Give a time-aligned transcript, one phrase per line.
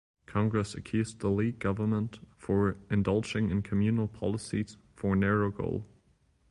[0.25, 5.85] Congress accused the League government for "indulging in communal policies' for narrow goal".